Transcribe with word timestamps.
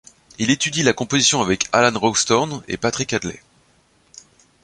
Il 0.39 0.49
étudie 0.49 0.81
la 0.81 0.93
composition 0.93 1.41
avec 1.43 1.67
Alan 1.73 1.99
Rawsthorne 1.99 2.63
et 2.67 2.77
Patrick 2.77 3.13
Hadley. 3.13 3.39